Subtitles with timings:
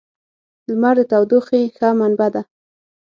[0.69, 2.41] •لمر د تودوخې ښه منبع ده.